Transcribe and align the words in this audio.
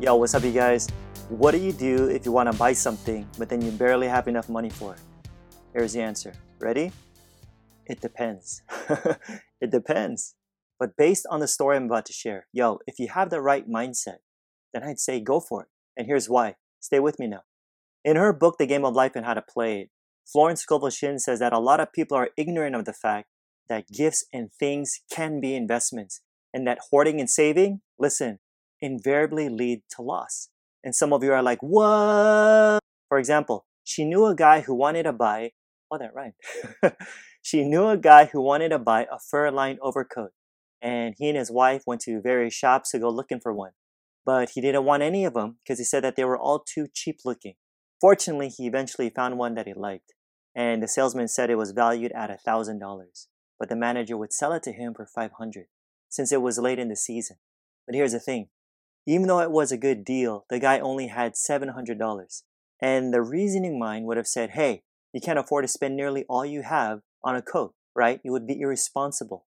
Yo, 0.00 0.14
what's 0.14 0.34
up, 0.34 0.42
you 0.42 0.50
guys? 0.50 0.88
What 1.28 1.50
do 1.50 1.58
you 1.58 1.72
do 1.72 2.08
if 2.08 2.24
you 2.24 2.32
want 2.32 2.50
to 2.50 2.56
buy 2.56 2.72
something, 2.72 3.28
but 3.36 3.50
then 3.50 3.60
you 3.60 3.70
barely 3.70 4.08
have 4.08 4.28
enough 4.28 4.48
money 4.48 4.70
for 4.70 4.94
it? 4.94 5.00
Here's 5.74 5.92
the 5.92 6.00
answer. 6.00 6.32
Ready? 6.58 6.90
It 7.84 8.00
depends. 8.00 8.62
it 9.60 9.70
depends. 9.70 10.36
But 10.78 10.96
based 10.96 11.26
on 11.28 11.40
the 11.40 11.46
story 11.46 11.76
I'm 11.76 11.84
about 11.84 12.06
to 12.06 12.14
share, 12.14 12.46
yo, 12.50 12.78
if 12.86 12.98
you 12.98 13.08
have 13.08 13.28
the 13.28 13.42
right 13.42 13.68
mindset, 13.68 14.20
then 14.72 14.84
I'd 14.84 14.98
say 14.98 15.20
go 15.20 15.38
for 15.38 15.64
it. 15.64 15.68
And 15.98 16.06
here's 16.06 16.30
why. 16.30 16.54
Stay 16.80 16.98
with 16.98 17.18
me 17.18 17.26
now. 17.26 17.42
In 18.02 18.16
her 18.16 18.32
book, 18.32 18.56
The 18.56 18.66
Game 18.66 18.86
of 18.86 18.94
Life 18.94 19.12
and 19.16 19.26
How 19.26 19.34
to 19.34 19.42
Play 19.42 19.82
It, 19.82 19.90
Florence 20.24 20.62
Scovel 20.62 20.88
Shinn 20.88 21.18
says 21.18 21.40
that 21.40 21.52
a 21.52 21.58
lot 21.58 21.78
of 21.78 21.92
people 21.92 22.16
are 22.16 22.30
ignorant 22.38 22.74
of 22.74 22.86
the 22.86 22.94
fact 22.94 23.28
that 23.68 23.92
gifts 23.92 24.24
and 24.32 24.50
things 24.50 25.00
can 25.12 25.42
be 25.42 25.54
investments 25.54 26.22
and 26.54 26.66
that 26.66 26.78
hoarding 26.90 27.20
and 27.20 27.28
saving, 27.28 27.82
listen, 27.98 28.38
invariably 28.80 29.48
lead 29.48 29.82
to 29.96 30.02
loss. 30.02 30.48
And 30.82 30.94
some 30.94 31.12
of 31.12 31.22
you 31.22 31.32
are 31.32 31.42
like, 31.42 31.58
what? 31.60 32.80
For 33.08 33.18
example, 33.18 33.66
she 33.84 34.04
knew 34.04 34.26
a 34.26 34.34
guy 34.34 34.60
who 34.60 34.74
wanted 34.74 35.02
to 35.04 35.12
buy, 35.12 35.50
oh, 35.90 35.98
that 35.98 36.14
right. 36.14 36.32
she 37.42 37.64
knew 37.64 37.88
a 37.88 37.96
guy 37.96 38.26
who 38.26 38.40
wanted 38.40 38.70
to 38.70 38.78
buy 38.78 39.06
a 39.10 39.18
fur 39.18 39.50
lined 39.50 39.78
overcoat. 39.82 40.30
And 40.82 41.14
he 41.18 41.28
and 41.28 41.36
his 41.36 41.50
wife 41.50 41.82
went 41.86 42.00
to 42.02 42.22
various 42.22 42.54
shops 42.54 42.90
to 42.90 42.98
go 42.98 43.10
looking 43.10 43.40
for 43.40 43.52
one. 43.52 43.72
But 44.24 44.50
he 44.50 44.60
didn't 44.60 44.84
want 44.84 45.02
any 45.02 45.24
of 45.24 45.34
them 45.34 45.58
because 45.62 45.78
he 45.78 45.84
said 45.84 46.04
that 46.04 46.16
they 46.16 46.24
were 46.24 46.38
all 46.38 46.60
too 46.60 46.86
cheap 46.92 47.18
looking. 47.24 47.54
Fortunately, 48.00 48.48
he 48.48 48.66
eventually 48.66 49.10
found 49.10 49.36
one 49.36 49.54
that 49.54 49.66
he 49.66 49.74
liked. 49.74 50.14
And 50.54 50.82
the 50.82 50.88
salesman 50.88 51.28
said 51.28 51.50
it 51.50 51.56
was 51.56 51.72
valued 51.72 52.12
at 52.12 52.30
a 52.30 52.38
$1,000. 52.46 52.80
But 53.58 53.68
the 53.68 53.76
manager 53.76 54.16
would 54.16 54.32
sell 54.32 54.52
it 54.52 54.62
to 54.64 54.72
him 54.72 54.94
for 54.94 55.06
500 55.06 55.66
since 56.08 56.32
it 56.32 56.42
was 56.42 56.58
late 56.58 56.78
in 56.78 56.88
the 56.88 56.96
season. 56.96 57.36
But 57.86 57.94
here's 57.94 58.12
the 58.12 58.20
thing 58.20 58.48
even 59.06 59.26
though 59.26 59.40
it 59.40 59.50
was 59.50 59.72
a 59.72 59.78
good 59.78 60.04
deal, 60.04 60.44
the 60.50 60.58
guy 60.58 60.78
only 60.78 61.08
had 61.08 61.34
$700. 61.34 62.42
And 62.82 63.12
the 63.12 63.22
reasoning 63.22 63.78
mind 63.78 64.06
would 64.06 64.16
have 64.16 64.26
said, 64.26 64.50
hey, 64.50 64.82
you 65.12 65.20
can't 65.20 65.38
afford 65.38 65.64
to 65.64 65.68
spend 65.68 65.96
nearly 65.96 66.24
all 66.28 66.44
you 66.44 66.62
have 66.62 67.00
on 67.24 67.36
a 67.36 67.42
coat, 67.42 67.74
right? 67.94 68.20
You 68.24 68.32
would 68.32 68.46
be 68.46 68.60
irresponsible. 68.60 69.46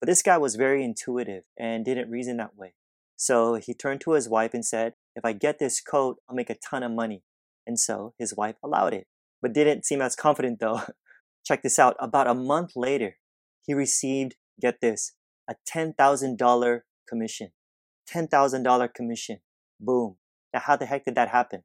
But 0.00 0.08
this 0.08 0.22
guy 0.22 0.38
was 0.38 0.56
very 0.56 0.82
intuitive 0.82 1.44
and 1.58 1.84
didn't 1.84 2.10
reason 2.10 2.38
that 2.38 2.56
way. 2.56 2.74
So 3.16 3.54
he 3.56 3.74
turned 3.74 4.00
to 4.02 4.12
his 4.12 4.28
wife 4.28 4.54
and 4.54 4.64
said, 4.64 4.94
if 5.14 5.24
I 5.24 5.32
get 5.32 5.58
this 5.58 5.80
coat, 5.80 6.18
I'll 6.28 6.36
make 6.36 6.48
a 6.48 6.54
ton 6.54 6.82
of 6.82 6.92
money. 6.92 7.22
And 7.66 7.78
so 7.78 8.14
his 8.18 8.34
wife 8.34 8.56
allowed 8.64 8.94
it, 8.94 9.06
but 9.42 9.52
didn't 9.52 9.84
seem 9.84 10.00
as 10.00 10.16
confident 10.16 10.58
though. 10.60 10.82
Check 11.44 11.62
this 11.62 11.78
out. 11.78 11.96
About 11.98 12.26
a 12.26 12.34
month 12.34 12.72
later, 12.76 13.16
he 13.62 13.74
received, 13.74 14.36
get 14.60 14.80
this, 14.80 15.12
a 15.48 15.54
$10,000 15.70 16.80
commission. 17.08 17.50
$10,000 18.12 18.94
commission. 18.94 19.38
Boom. 19.78 20.16
Now, 20.52 20.60
how 20.60 20.76
the 20.76 20.86
heck 20.86 21.04
did 21.04 21.14
that 21.14 21.28
happen? 21.28 21.62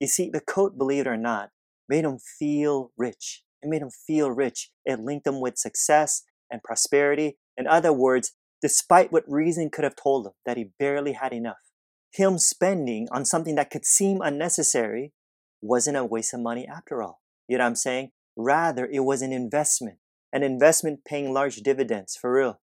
You 0.00 0.06
see, 0.06 0.30
the 0.30 0.40
coat, 0.40 0.78
believe 0.78 1.06
it 1.06 1.08
or 1.08 1.16
not, 1.16 1.50
made 1.88 2.04
him 2.04 2.18
feel 2.18 2.92
rich. 2.96 3.42
It 3.62 3.68
made 3.68 3.82
him 3.82 3.90
feel 3.90 4.30
rich. 4.30 4.70
It 4.84 5.00
linked 5.00 5.26
him 5.26 5.40
with 5.40 5.58
success 5.58 6.22
and 6.50 6.62
prosperity. 6.62 7.38
In 7.56 7.66
other 7.66 7.92
words, 7.92 8.32
despite 8.62 9.12
what 9.12 9.24
reason 9.26 9.70
could 9.70 9.84
have 9.84 9.96
told 9.96 10.26
him 10.26 10.32
that 10.46 10.56
he 10.56 10.70
barely 10.78 11.12
had 11.12 11.32
enough, 11.32 11.56
him 12.12 12.38
spending 12.38 13.08
on 13.10 13.24
something 13.24 13.54
that 13.56 13.70
could 13.70 13.84
seem 13.84 14.20
unnecessary 14.22 15.12
wasn't 15.60 15.96
a 15.96 16.04
waste 16.04 16.34
of 16.34 16.40
money 16.40 16.66
after 16.66 17.02
all. 17.02 17.20
You 17.48 17.58
know 17.58 17.64
what 17.64 17.68
I'm 17.68 17.74
saying? 17.74 18.10
Rather, 18.36 18.86
it 18.86 19.00
was 19.00 19.22
an 19.22 19.32
investment, 19.32 19.98
an 20.32 20.42
investment 20.42 21.00
paying 21.04 21.32
large 21.32 21.56
dividends 21.56 22.16
for 22.16 22.32
real. 22.32 22.60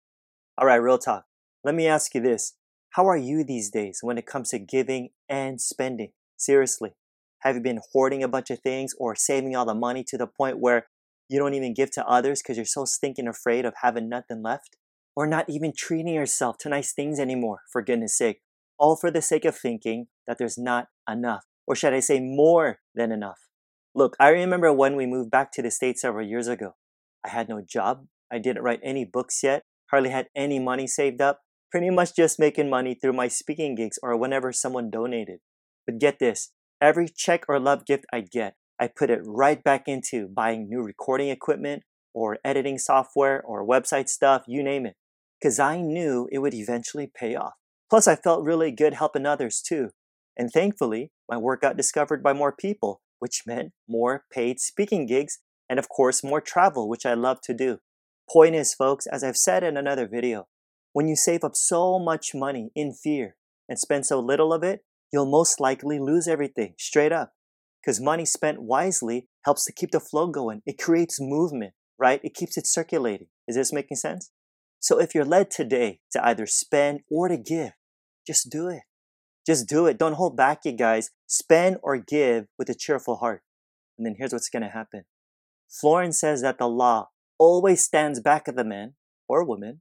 All 0.58 0.66
right, 0.66 0.76
real 0.76 0.98
talk. 0.98 1.24
Let 1.64 1.74
me 1.74 1.86
ask 1.86 2.14
you 2.14 2.20
this 2.20 2.54
how 2.92 3.08
are 3.08 3.16
you 3.16 3.42
these 3.42 3.70
days 3.70 4.00
when 4.02 4.18
it 4.18 4.26
comes 4.26 4.50
to 4.50 4.58
giving 4.58 5.10
and 5.26 5.60
spending? 5.62 6.12
Seriously, 6.36 6.90
have 7.38 7.56
you 7.56 7.62
been 7.62 7.80
hoarding 7.92 8.22
a 8.22 8.28
bunch 8.28 8.50
of 8.50 8.60
things 8.60 8.94
or 8.98 9.14
saving 9.14 9.56
all 9.56 9.64
the 9.64 9.74
money 9.74 10.04
to 10.08 10.18
the 10.18 10.26
point 10.26 10.58
where 10.58 10.88
you 11.26 11.38
don't 11.38 11.54
even 11.54 11.72
give 11.72 11.90
to 11.92 12.06
others 12.06 12.42
because 12.42 12.58
you're 12.58 12.66
so 12.66 12.84
stinking 12.84 13.26
afraid 13.26 13.64
of 13.64 13.72
having 13.80 14.10
nothing 14.10 14.42
left? 14.42 14.76
Or 15.16 15.26
not 15.26 15.48
even 15.48 15.72
treating 15.74 16.12
yourself 16.14 16.58
to 16.58 16.68
nice 16.68 16.92
things 16.92 17.18
anymore, 17.18 17.60
for 17.70 17.82
goodness 17.82 18.16
sake, 18.16 18.42
all 18.78 18.96
for 18.96 19.10
the 19.10 19.22
sake 19.22 19.46
of 19.46 19.56
thinking 19.56 20.08
that 20.26 20.36
there's 20.38 20.58
not 20.58 20.88
enough, 21.10 21.44
or 21.66 21.74
should 21.74 21.94
I 21.94 22.00
say 22.00 22.20
more 22.20 22.80
than 22.94 23.10
enough? 23.10 23.38
Look, 23.94 24.16
I 24.20 24.28
remember 24.28 24.72
when 24.72 24.96
we 24.96 25.06
moved 25.06 25.30
back 25.30 25.52
to 25.52 25.62
the 25.62 25.70
States 25.70 26.02
several 26.02 26.26
years 26.26 26.48
ago. 26.48 26.76
I 27.24 27.28
had 27.28 27.48
no 27.48 27.62
job, 27.62 28.06
I 28.30 28.38
didn't 28.38 28.62
write 28.62 28.80
any 28.82 29.04
books 29.04 29.42
yet, 29.42 29.64
hardly 29.90 30.10
had 30.10 30.28
any 30.34 30.58
money 30.58 30.86
saved 30.86 31.20
up, 31.20 31.40
pretty 31.72 31.90
much 31.90 32.14
just 32.14 32.38
making 32.38 32.68
money 32.68 32.94
through 32.94 33.14
my 33.14 33.26
speaking 33.26 33.74
gigs 33.74 33.98
or 34.02 34.16
whenever 34.16 34.52
someone 34.52 34.90
donated. 34.90 35.38
But 35.86 35.98
get 35.98 36.18
this 36.18 36.50
every 36.80 37.08
check 37.08 37.44
or 37.48 37.58
love 37.58 37.86
gift 37.86 38.04
I 38.12 38.20
get, 38.20 38.54
I 38.78 38.88
put 38.88 39.10
it 39.10 39.22
right 39.24 39.62
back 39.62 39.84
into 39.86 40.28
buying 40.28 40.68
new 40.68 40.82
recording 40.82 41.30
equipment 41.30 41.82
or 42.12 42.38
editing 42.44 42.78
software 42.78 43.42
or 43.42 43.66
website 43.66 44.10
stuff, 44.10 44.42
you 44.46 44.62
name 44.62 44.84
it, 44.84 44.96
because 45.40 45.58
I 45.58 45.80
knew 45.80 46.28
it 46.30 46.40
would 46.40 46.54
eventually 46.54 47.10
pay 47.12 47.34
off. 47.34 47.54
Plus, 47.88 48.06
I 48.06 48.16
felt 48.16 48.44
really 48.44 48.70
good 48.70 48.94
helping 48.94 49.24
others 49.24 49.62
too. 49.66 49.90
And 50.36 50.50
thankfully, 50.50 51.10
my 51.28 51.38
work 51.38 51.62
got 51.62 51.76
discovered 51.76 52.22
by 52.22 52.32
more 52.32 52.52
people, 52.52 53.00
which 53.18 53.42
meant 53.46 53.72
more 53.88 54.24
paid 54.30 54.60
speaking 54.60 55.06
gigs 55.06 55.38
and, 55.70 55.78
of 55.78 55.88
course, 55.88 56.22
more 56.22 56.40
travel, 56.40 56.88
which 56.88 57.06
I 57.06 57.14
love 57.14 57.40
to 57.44 57.54
do. 57.54 57.78
Point 58.30 58.54
is, 58.54 58.74
folks, 58.74 59.06
as 59.06 59.24
I've 59.24 59.36
said 59.36 59.62
in 59.62 59.76
another 59.76 60.08
video, 60.08 60.46
when 60.92 61.08
you 61.08 61.16
save 61.16 61.44
up 61.44 61.56
so 61.56 61.98
much 61.98 62.34
money 62.34 62.70
in 62.74 62.92
fear 62.92 63.36
and 63.68 63.78
spend 63.78 64.06
so 64.06 64.20
little 64.20 64.52
of 64.52 64.62
it, 64.62 64.84
you'll 65.12 65.30
most 65.30 65.60
likely 65.60 65.98
lose 65.98 66.28
everything 66.28 66.74
straight 66.78 67.12
up. 67.12 67.32
Because 67.82 68.00
money 68.00 68.24
spent 68.24 68.62
wisely 68.62 69.28
helps 69.44 69.64
to 69.64 69.72
keep 69.72 69.90
the 69.90 70.00
flow 70.00 70.28
going. 70.28 70.62
It 70.66 70.78
creates 70.78 71.18
movement, 71.20 71.72
right? 71.98 72.20
It 72.22 72.34
keeps 72.34 72.56
it 72.56 72.66
circulating. 72.66 73.26
Is 73.48 73.56
this 73.56 73.72
making 73.72 73.96
sense? 73.96 74.30
So 74.78 75.00
if 75.00 75.14
you're 75.14 75.24
led 75.24 75.50
today 75.50 76.00
to 76.12 76.24
either 76.24 76.46
spend 76.46 77.00
or 77.10 77.28
to 77.28 77.36
give, 77.36 77.72
just 78.26 78.50
do 78.50 78.68
it. 78.68 78.82
Just 79.46 79.68
do 79.68 79.86
it. 79.86 79.98
Don't 79.98 80.14
hold 80.14 80.36
back, 80.36 80.60
you 80.64 80.72
guys. 80.72 81.10
Spend 81.26 81.78
or 81.82 81.96
give 81.96 82.46
with 82.58 82.68
a 82.68 82.74
cheerful 82.74 83.16
heart. 83.16 83.42
And 83.98 84.06
then 84.06 84.14
here's 84.18 84.32
what's 84.32 84.48
going 84.48 84.62
to 84.62 84.68
happen. 84.68 85.04
Florence 85.68 86.20
says 86.20 86.42
that 86.42 86.58
the 86.58 86.68
law 86.68 87.08
always 87.38 87.82
stands 87.82 88.20
back 88.20 88.46
of 88.46 88.54
the 88.54 88.64
man 88.64 88.94
or 89.28 89.44
woman 89.44 89.80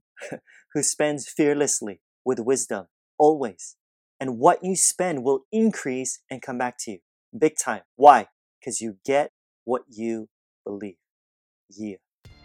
who 0.74 0.82
spends 0.82 1.28
fearlessly 1.28 2.00
with 2.24 2.38
wisdom, 2.38 2.86
always. 3.18 3.76
And 4.20 4.38
what 4.38 4.62
you 4.62 4.76
spend 4.76 5.24
will 5.24 5.46
increase 5.50 6.20
and 6.30 6.40
come 6.40 6.58
back 6.58 6.76
to 6.80 6.92
you 6.92 6.98
big 7.36 7.56
time. 7.56 7.82
Why? 7.96 8.28
Because 8.60 8.80
you 8.80 8.98
get 9.04 9.32
what 9.64 9.82
you 9.88 10.28
believe. 10.64 10.96
Yeah. 11.70 11.96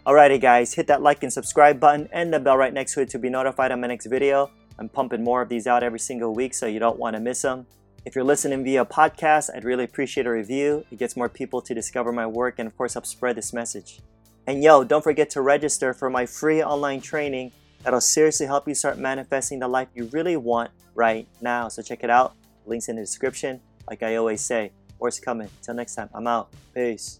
Alrighty, 0.05 0.39
guys, 0.39 0.73
hit 0.73 0.87
that 0.87 1.01
like 1.01 1.23
and 1.23 1.33
subscribe 1.33 1.79
button 1.79 2.07
and 2.13 2.33
the 2.33 2.39
bell 2.39 2.57
right 2.57 2.73
next 2.73 2.93
to 2.93 3.01
it 3.01 3.09
to 3.09 3.19
be 3.19 3.29
notified 3.29 3.71
on 3.71 3.81
my 3.81 3.87
next 3.87 4.05
video. 4.05 4.49
I'm 4.79 4.87
pumping 4.87 5.23
more 5.23 5.41
of 5.41 5.49
these 5.49 5.67
out 5.67 5.83
every 5.83 5.99
single 5.99 6.33
week, 6.33 6.53
so 6.53 6.65
you 6.65 6.79
don't 6.79 6.97
want 6.97 7.15
to 7.15 7.19
miss 7.19 7.41
them. 7.41 7.65
If 8.05 8.15
you're 8.15 8.23
listening 8.23 8.63
via 8.63 8.85
podcast, 8.85 9.49
I'd 9.53 9.65
really 9.65 9.83
appreciate 9.83 10.25
a 10.25 10.31
review. 10.31 10.85
It 10.91 10.97
gets 10.97 11.17
more 11.17 11.27
people 11.27 11.61
to 11.63 11.73
discover 11.73 12.13
my 12.13 12.25
work 12.25 12.55
and, 12.57 12.67
of 12.67 12.77
course, 12.77 12.93
help 12.93 13.05
spread 13.05 13.35
this 13.35 13.51
message. 13.51 13.99
And 14.45 14.63
yo, 14.63 14.85
don't 14.85 15.03
forget 15.03 15.29
to 15.31 15.41
register 15.41 15.93
for 15.93 16.09
my 16.09 16.25
free 16.25 16.63
online 16.63 17.01
training 17.01 17.51
that'll 17.83 18.01
seriously 18.01 18.45
help 18.45 18.67
you 18.67 18.75
start 18.75 18.97
manifesting 18.97 19.59
the 19.59 19.67
life 19.67 19.87
you 19.95 20.05
really 20.05 20.37
want 20.37 20.71
right 20.95 21.27
now. 21.41 21.67
So 21.67 21.81
check 21.81 22.03
it 22.03 22.09
out. 22.09 22.35
Links 22.65 22.89
in 22.89 22.95
the 22.95 23.01
description. 23.01 23.61
Like 23.89 24.03
I 24.03 24.15
always 24.15 24.41
say, 24.41 24.71
worst 24.99 25.23
coming. 25.23 25.49
Till 25.61 25.73
next 25.73 25.95
time, 25.95 26.09
I'm 26.13 26.27
out. 26.27 26.49
Peace. 26.73 27.19